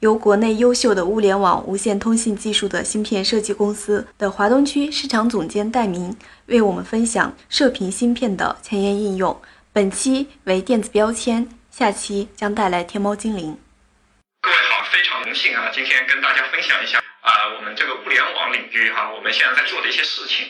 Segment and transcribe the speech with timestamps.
[0.00, 9.38] 由国内优秀的物联网无线通信技术的芯片设计公司的华东区市场总监戴明为我们分享射频芯片的前沿应用。
[9.74, 13.60] 本期为电子标签，下期将带来天猫精灵。
[14.40, 20.48] 各位好，非常荣幸啊，今天跟大家分享一下啊，我们这个物联网领域哈，我们现在在做的一些事情。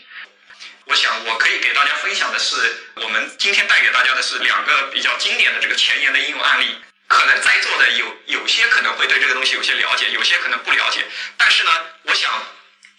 [0.86, 2.54] 我想我可以给大家分享的是，
[3.02, 6.66] 我们今天带给大家的是两个比较经典的这个前沿的应用案例。
[7.10, 11.04] 可能在座的有有些可能会对这个东西有些了解，有些可能不了解。
[11.36, 11.70] 但是呢，
[12.04, 12.30] 我想，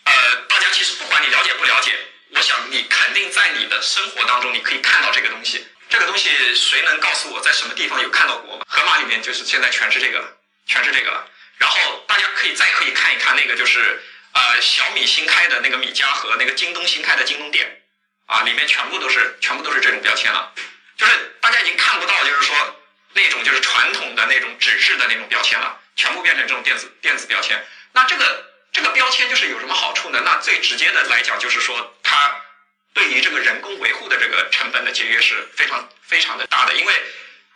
[0.04, 1.98] 呃，大家其实不管你了解不了解，
[2.32, 5.66] 我想你肯定在你的生活当中你可以看到这个东西。
[5.88, 8.66] 这个东西谁能告诉我在什么地方有看到过吗？
[8.68, 10.28] 盒马里面就是现在全是这个了，
[10.68, 11.26] 全是这个了。
[11.58, 14.04] 然后大家可以再可以看一看那个就是
[14.34, 17.82] 呃小米新开的那个米家和那个京东新开的京东店，
[18.26, 20.52] 啊，里面全部都是全部都是这种标签了，
[20.98, 22.76] 就是大家已经看不到，就是说。
[23.14, 27.62] 那种就是传统的那种纸质的那种标签了，全部变成这种电子电子标签。
[27.92, 30.22] 那这个这个标签就是有什么好处呢？
[30.24, 32.34] 那最直接的来讲，就是说它
[32.94, 36.94] 对于这个人工维护的这个成本的节约是非常非常的大的，因为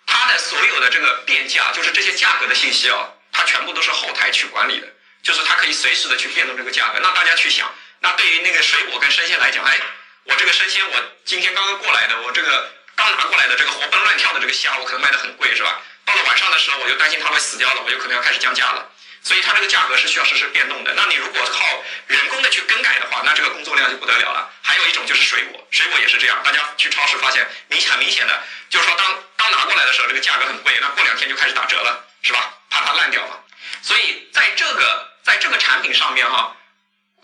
[0.05, 4.87] 它的所有的这个变价，就是这些价格的信息啊，它全部都是后台去管理的，
[5.23, 6.99] 就是它可以随时的去变动这个价格。
[7.01, 9.79] 那大家去想，那对于那个水果跟生鲜来讲，哎，
[10.25, 12.71] 我这个生鲜我今天刚刚过来的，我这个。
[12.95, 15.81] 刚拿过来的这个活蹦乱跳的这个虾，我可能卖的很贵，是吧？
[16.05, 18.89] 到了晚上的时候，我就担心它会死掉了，我就可能要开始降价了。
[19.23, 20.93] 所以它这个价格是需要实时变动的。
[20.93, 24.49] 那你如果靠人工的去更改的话，那这个工作量就不得了了。
[24.61, 26.39] 还有一种就是水果，水果也是这样。
[26.43, 32.53] 大家去超市发现，明很明显的，就是说当刚拿过来的时候，这个价格很贵，那过两天就开始打折了，是吧？
[32.69, 33.39] 怕它烂掉嘛。
[33.81, 36.55] 所以在这个在这个产品上面哈，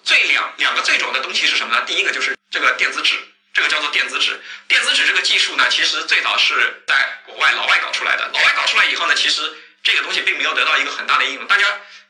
[0.04, 1.84] 最两两个最主要的东西是什么呢？
[1.86, 3.16] 第一个就是这个电子纸。
[3.54, 6.96] 这个叫做电子纸，电子纸这个技术呢，其实最早是在
[7.26, 8.30] 国外老外搞出来的。
[8.34, 9.42] 老外搞出来以后呢，其实
[9.84, 11.48] 这个东西并没有得到一个很大的应用。
[11.48, 11.66] 大家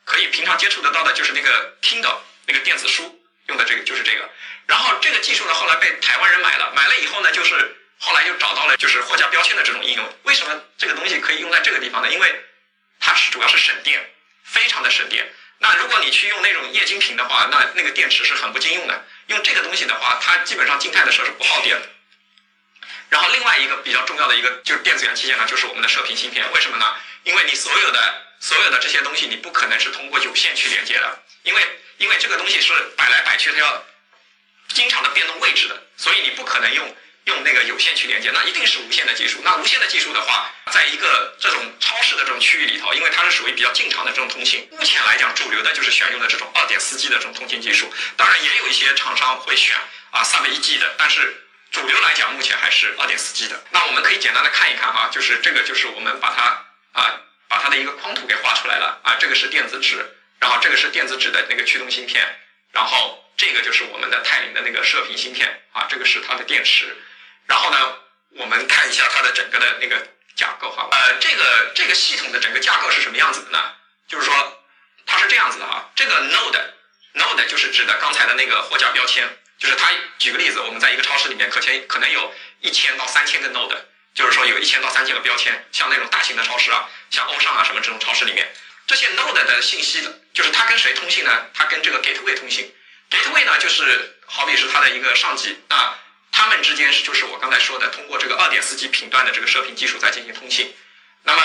[0.05, 4.29] 可以平常接触得到的就是那个 Kindle 那个电子书用的这个就是这个。
[4.67, 10.13] 然后这个技术呢，后来被台湾人买了，买了以后呢，就是后来又找到了就是货架标签的这种应用。
[10.23, 12.11] 为什么这个东西可以用在这个地方呢？
[12.11, 12.45] 因为
[12.99, 13.99] 它是主要是省电，
[14.43, 15.27] 非常的省电。
[15.63, 19.05] 那如果你去用那种液晶屏的话，那那个电池是很不经用的。
[19.27, 21.87] 用这个东西的话，它基本上静态的时候是不耗电的。
[23.09, 26.51] 然后另外一个比较重要的一个就是电子元器件呢，就是我们的射频芯片。
[26.51, 26.95] 为什么呢？
[27.23, 31.61] 因为你所有的所有的这些东西，你不可能是通过有线去连接的，因为
[31.97, 33.85] 因为这个东西是摆来摆去，它要
[34.69, 36.95] 经常的变动位置的，所以你不可能用。
[37.25, 39.39] 用那个有线去连接，那一定是无线的技术。
[39.43, 47.93] 那无线的技术的话，在一个这种超市的这种区域里头，因为它是属于比较正常的这种通信，目前来讲主流的就是选用的这种二点四 G 的这种通信技术。
[48.17, 49.75] 当然也有一些厂商会选
[50.11, 53.63] 啊三倍一 G 的，但是主流来讲目前还是二点四 G 的。
[53.69, 60.03] 那我们可以简单的看一看哈，就是这个就是我们把它啊把它的一个框图给画出来了啊，这个是电子纸，
[60.39, 62.25] 然后这个是电子纸的那个驱动芯片，
[62.71, 66.97] 然后这个就是我们的泰林的那个射频芯片啊，这个是它的电池。
[67.51, 67.77] 然后呢，
[68.37, 70.07] 我们看一下它的整个的那个
[70.37, 73.59] 架构哈，呃，这个这个系统的整个架构是什么样子的呢？
[74.07, 74.33] 就是说
[75.05, 79.27] 它是这样子的哈，这个 node，node 就是指的刚才的那个货架标签，
[79.59, 83.75] 就是它举个例子，我们在一个超市里面可前可能有一千到三千个 node，
[84.15, 88.49] 就是说有一千到三千个标签，像那种大型的超市啊，像欧尚啊什么这种超市里面，
[88.87, 91.47] 这些 node 的信息就是它跟谁通信呢？
[91.53, 92.73] 它跟这个 gateway 通信
[93.09, 95.97] ，gateway 呢就是好比是它的一个上级啊。
[96.41, 100.73] 它们之间是就是我刚才说的，通过这个二点四 G 频段的这个射频技术在进行通信。
[101.21, 101.41] 那么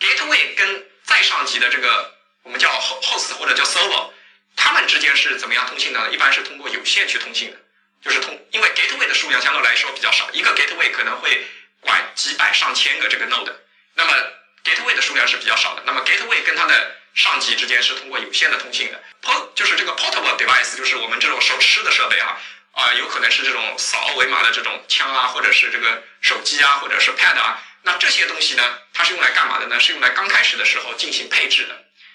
[0.00, 2.14] gateway 跟再上级的这个
[2.44, 4.10] 我们叫 host 或者叫 server，
[4.56, 6.08] 它们之间是怎么样通信呢？
[6.10, 7.58] 一般是通过有线去通信的，
[8.02, 11.46] 就是通，因为 gateway 的数量相对来说比较少，一个 gateway 可能会
[11.80, 13.52] 管几百上千个这个 node，
[13.96, 14.14] 那么
[14.64, 15.82] gateway 的数量是比较少的。
[15.84, 22.40] 那么 gateway 跟它的上级之间是通过有线的通信的，port 就是这个 portable device，就是我们这种手持的设备哈。
[22.78, 27.60] 啊，有可能是这种扫二维码的这种枪啊，或者是这个手机啊，或者是 Pad 啊。
[27.82, 28.62] 那这些东西呢，
[28.94, 29.80] 它是用来干嘛的呢？
[29.80, 31.74] 是用来刚开始的时候进行配置的，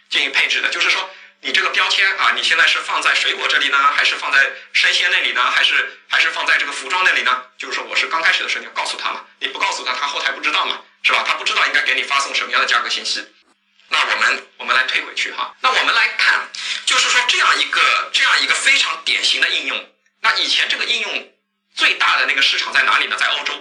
[0.10, 0.70] 进行配置的。
[0.70, 1.10] 就是说，
[1.42, 4.40] 你这个标签啊，你现在是放在水果这里呢，还是放在
[4.72, 7.44] 生鲜那里呢，还是还是放在这个服装那里呢？
[7.58, 11.26] 就是说，我是刚开始的时候你要告诉他嘛，你不告诉他，他后台不知道嘛，是吧？
[11.28, 13.28] 他不知道应该给你发送什么样的价格信息。
[13.90, 16.40] 那我们我们来退回去哈，那我们来看，
[16.86, 17.82] 就是说这样一个
[18.14, 19.93] 这样一个非常典型的应用。
[20.24, 21.34] 那以前这个应用
[21.76, 23.16] 最大的那个市场在哪里呢？
[23.20, 23.54] 在欧洲，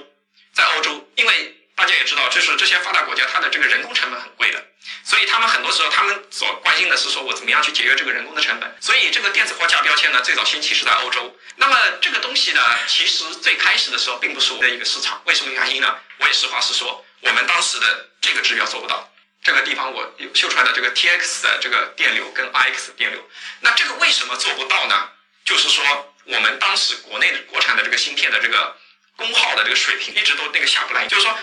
[0.55, 4.65] 在欧洲，因为大家也知道，就是这些发达国家它的这个人工成本很贵的，
[5.03, 8.77] 所以他们很多时候他们所关心的是说我怎么样去节约这个人工的成本。
[8.81, 11.37] 所以这个电子货架标签呢，最早兴起是在欧洲。
[11.57, 15.97] 那么这个东西呢，其实最开始的时候并不是我们的一个市场，为什么原因呢？
[16.19, 19.09] 我也实话实说，我们当时的这个指标做不到。
[19.43, 23.21] 这个地方我有秀出来的这个 T X 的这个电流跟 I X 电流，
[23.59, 25.09] 那这个为什么做不到呢？
[25.45, 28.77] 就是说我们当时国内的国产的这个芯片的这个
[29.17, 31.39] 功耗的这个水平一直都那个下不来，就是说，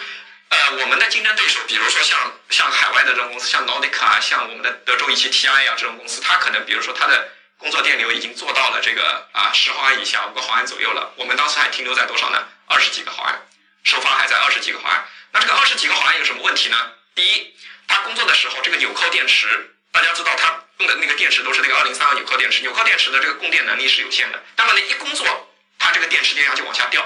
[0.49, 11.13] 呃，我们的竞争对手，比如说像像海外的这种公司，像 Nordic 啊，像我们的德州仪器 T I 啊这种公司，它可能比如说它的工作电流已经做到了这个啊十毫安以下，五个毫安左右了。
[11.17, 12.47] 我们当时还停留在多少呢？
[12.65, 13.47] 二十几个毫安，
[13.83, 15.05] 首发还在二十几个毫安。
[15.31, 16.77] 那这个二十几个毫安有什么问题呢？
[17.13, 17.53] 第一，
[17.87, 24.41] 它工作的时候，这个纽扣电池，大家知道它用的那个电池都是那个二零三二纽扣电池，纽扣电池的这个供电能力是有限的。
[24.55, 27.03] 那么呢，一工作，它这个电池电压就往下掉，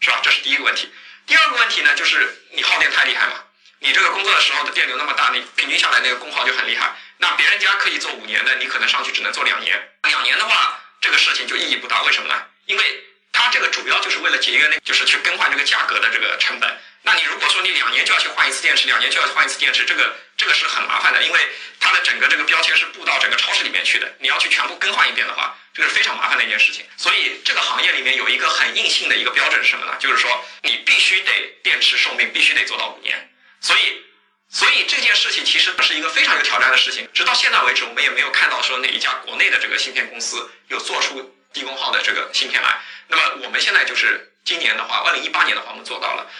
[0.00, 0.18] 是吧？
[0.22, 0.92] 这是第一个问题。
[1.26, 3.34] 第二个问题呢，就是你耗电太厉害嘛，
[3.78, 6.92] 你这个工作的时候的电流那么大，你平均下来那个功耗就很厉害。
[7.18, 9.80] 那别人家可以做五年的，你可能上去只能做两年。
[10.08, 12.02] 两年的话，这个事情就意义不大。
[12.02, 12.42] 为什么呢？
[12.66, 16.68] 因为它这个主要就是为了节约那，就是去更换这个价格的这个成本。
[17.02, 21.40] 那你如果说你两年就要去换一次电池，两年就要换一次电池，这个这个是很麻烦的，因为
[21.80, 26.84] 它的整个这个标签是布到整个超市里面去的，你要去全部更换一遍的话，这个是非常麻烦的一件事情。
[26.98, 29.96] 所以这个行业里面有一个很硬性的一个标准是什么呢？
[29.98, 31.32] 就是说你必须得
[31.62, 33.16] 电池寿命必须得做到五年。
[33.62, 34.04] 所以，
[34.50, 37.08] 所以这件事情其实是一个非常有挑战的事情。
[37.14, 42.78] 直到现在为止，我们也没有看到说哪一家国内的这个芯片公司有做出低功耗的这个芯片来。
[43.08, 46.30] 那么我们现在就是今年的话，二零一八年的话，我们做到了。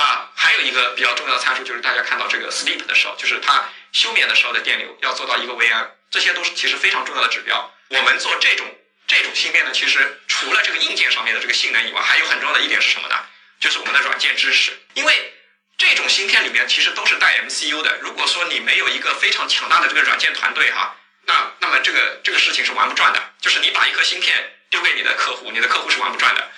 [0.00, 7.70] 那还有一个比较重要的参数，就是大家看到这个 sleep 的时候，就是它休眠的时候的电流要做到一个微安，这些都是其实非常重要的指标。
[7.88, 8.66] 我们做这种
[9.06, 13.16] 这种芯片呢，其实除了这个硬件上面的这个性能以外，还有很重要的一点是什么呢？
[13.60, 14.72] 就是我们的软件知识。
[14.94, 15.34] 因为
[15.76, 23.22] 这种芯片里面其实都是带 MCU 的，如果说你没有一个非常强大的这个软件团队哈，那那么这个这个事情是玩不转的。
[23.38, 26.50] 就是你把一颗芯片丢给你的客户，你的客户是玩不转的。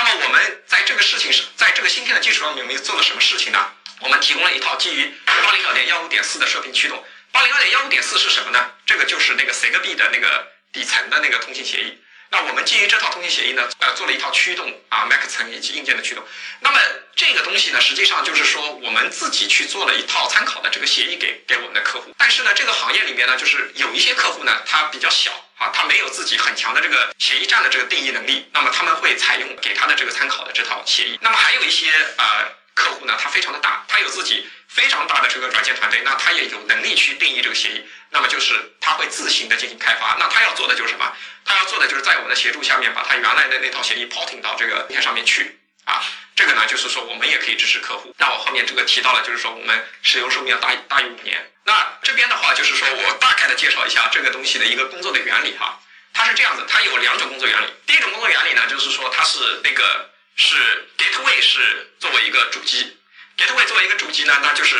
[0.00, 3.58] 那么我们在这个事情是在这个芯片的基础上，我们做了什么事情呢？
[4.00, 7.04] 我们提供了一套基于八零二点幺五点四的射频驱动。
[7.30, 8.70] 八零二点幺五点四是什么呢？
[8.86, 11.98] 这个就是那个 s i g b 的那个底层的那个通信协议。
[12.30, 16.24] 那我们基于这套通信协议呢，呃，做了一套驱动啊，Mac 层以及硬件的驱动。
[16.60, 16.80] 那么
[17.14, 22.14] 这个东西呢，实际上就是说我们自己去做了一套参考的这个协议给给我们的客户。
[22.16, 31.18] 但是呢，这个行业里面呢，就是有一些客户呢，他比较小啊，他没有自己很强的这个协议站的这个定义能力，那么他们会采用给他的这个参考的这套协议。
[31.20, 32.24] 那么还有一些呃
[32.72, 37.84] 客户呢，他非常的大，他有自己非常大的这个软件团队，那他也有能力去定义这个协议。
[38.08, 41.12] 那么就是他会自行的进行开发，那他要做的就是什么？
[41.44, 46.02] 他要做的就是在我们的协助下面，把他原来的那套协议 porting 到这个平台上面去啊。
[46.40, 48.14] 这个呢，就是说我们也可以支持客户。
[48.16, 51.52] 那我后面这个提到了，就是说我们使用寿命要大大于五年。
[51.64, 55.78] 那这边的话，就是说我大概的介绍一下这个东西的一个工作的原理哈。
[56.14, 57.66] 它是这样子，它有两种工作原理。
[57.86, 60.56] 第一种工作原理呢，就是说它是那个是
[60.96, 62.96] gateway 是作为一个主机
[63.36, 64.76] ，gateway 作为一个主机呢，那就是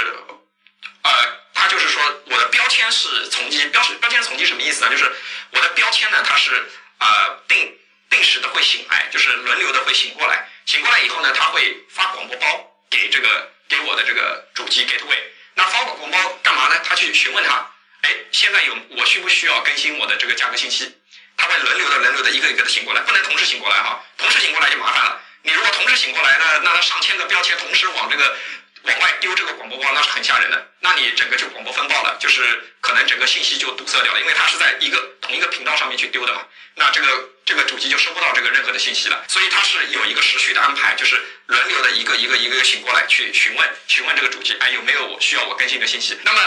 [1.03, 1.41] 呃。
[1.53, 4.91] 它就是说，我的标签是从机，标标签是从机什么意思呢？
[4.91, 5.13] 就是
[5.51, 7.77] 我的标签呢，它是呃定
[8.09, 12.47] 定时的会醒来，就是轮流的会醒过来，醒过来以后呢，他会发广播包
[12.89, 15.19] 给这个给我的这个主机 gateway。
[15.55, 16.81] 那发广播包干嘛呢？
[16.85, 17.69] 他去询问他，
[18.03, 20.97] 哎，现在有我需不需要更新我的这个价格信息？
[21.37, 25.21] 他会轮流的轮流的一个一个的醒过来，不能同时醒过来哈，同时醒过来就麻烦了。
[25.43, 28.37] 你如果同时醒过来呢，那上千个标签同时往这个。
[28.83, 30.67] 往外丢这个广播包，那是很吓人的。
[30.81, 32.43] 那你整个就广播风暴了，就是
[32.81, 36.47] 可能整个信息就堵塞掉了，因为它是在一个同一个频道上面去丢的嘛。
[36.75, 39.25] 那这个这个主机就收不到这个任何的信息了。
[39.29, 46.19] 所以它是有一个时序的安排，就是轮流的一个一个一个醒过来去询问询问这个主机，哎有没有我需要我更新的信息？
[46.25, 46.41] 那么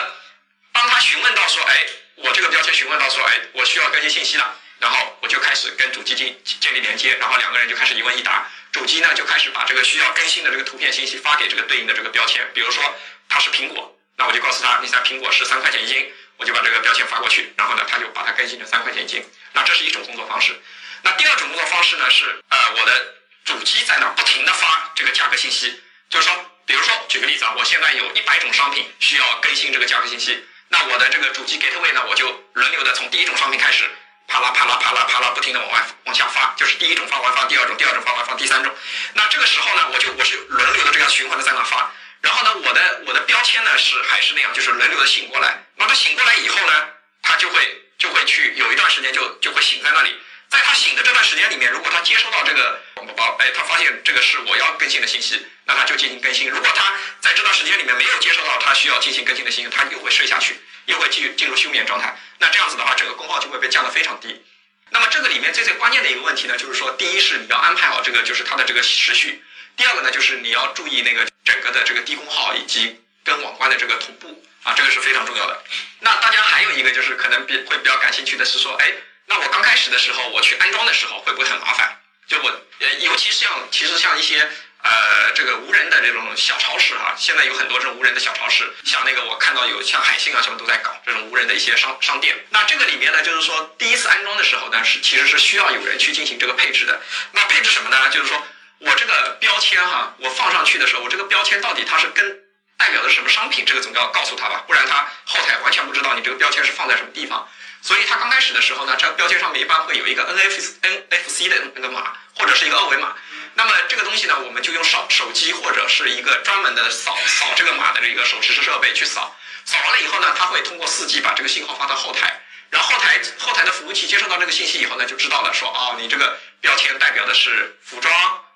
[0.71, 1.85] 当他询问到说，哎
[2.15, 8.51] 我这个标签询问到说，哎我需要更新信息了，然后我就开始跟主机进建立连接，然后两个人就开始一问一答。
[8.73, 12.83] 主机呢就开始把这个需要更新的这个图片信息发给这个对应的这个标签，比如说
[13.29, 19.23] 它是苹果，那我就告诉他，你在苹果是三块钱一斤，我就把这个标签发过去，然后呢，他就把它更新成三块钱一斤。
[19.53, 20.53] 那这是一种工作方式。
[21.01, 26.35] 那第二种工作方式呢是，呃，我的主机在那不停的发这个价格信息，就是说，
[26.65, 33.89] 比如说举个例子啊，我现在有一百种商品需要更新这个价格信息，那我的这个主机 gateway 呢，我就轮流的从第一种商品开始。
[34.27, 38.73] 啪啦啪啦啪啦啪啦，不停的往外往下发，就是第一种发完发第二种，第二种发完发第三种。
[39.13, 41.91] 那这个时候呢，我就我是轮流的这样循环的在那发。
[42.21, 45.63] 然后呢，我的我的标签呢是还是那样，就是轮流的醒过来。
[45.75, 46.87] 那么醒过来以后呢，
[47.21, 50.17] 他就会就会去有一段时间就就会醒在那里。
[50.53, 56.47] 在他醒的这段时间里面，如果他接收到这个宝宝，哎，他发现这个是我要更新的信息，那他就进行更新。
[56.47, 60.55] 如果他在这段时间里面没有接收到他需要进行更新的信息，他又会睡下去，
[60.85, 62.15] 又会进进入休眠状态。
[62.37, 64.45] 那这样子的话，整个功耗就会被降得非常低。
[64.91, 69.41] 那么这个里面最最关键的一个问题呢，就是说，第一是你要安排好这个，就是它的这个时序；
[69.75, 75.63] 第二个呢，就是你要注意那个整个的这个低功耗以及跟网关的这个同步啊，这个是非常重要的。
[75.99, 78.93] 那大家还有一个就是可能比会比较感兴趣的是说，哎。
[79.33, 81.97] 那我刚开始的时候，我去安装的时候会不会很麻烦？
[82.27, 82.49] 就我
[82.79, 84.47] 呃，尤其像其实像一些
[84.83, 92.37] 呃这个无人的这种小超市哈，现在有很多这种无人的小超市，像那个我看到有像海信啊什么都在搞这种无人的一些商商店。
[92.51, 97.01] 那这个里面呢，就是说第一次安装的时候呢，是其实是需要有人去进行这个配置的。
[97.31, 98.09] 那配置什么呢？
[98.11, 98.39] 就是说
[98.77, 102.39] 我这个标签哈，我放上去的时候，我这个标签到底它是跟
[102.77, 103.65] 代表的什么商品？
[103.65, 107.47] 这个总要告诉他吧，不然他后台完全不知道你这个标签是放在什么地方。
[107.83, 113.13] 所以它刚开始的时候呢，这标签上面一般会有一个 NFC NFC 的那个码，或者是一个二维码。
[113.55, 119.35] 那么这个东西呢，我们就用手手机或者是一个专门的扫扫这个码的这个手持式设备去扫。
[119.65, 128.13] 扫完了以后呢，它会通过 4G 把这个信号发到后台，然后后台后台的服务器接收到这个信息以后呢，就知道了，说哦，你这个标签代表的是服装，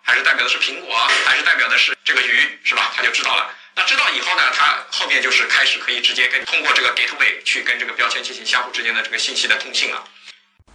[0.08, 0.96] 还是代表的是苹果，
[1.26, 2.94] 还是代表的是这个鱼，是吧？
[2.96, 3.46] 他就知道了。
[3.76, 10.02] 那知道以后呢，它后面就是开始可以直接跟通过这个 gateway 去跟这个标签进行相互之间的这个信息的通信了。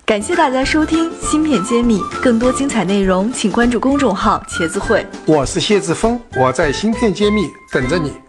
[0.04, 5.06] 感谢大家收听《芯片揭秘》，更多精彩内容请关注公众号“茄子会”。
[5.26, 8.21] 我是谢志峰，我在《芯片揭秘》等着你。